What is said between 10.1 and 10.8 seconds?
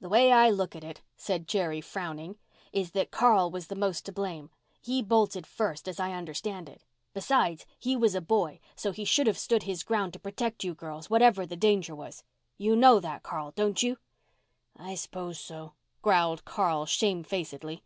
to protect you